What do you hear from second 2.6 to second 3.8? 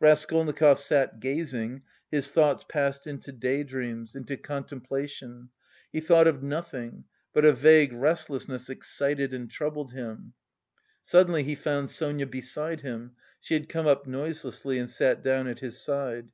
passed into day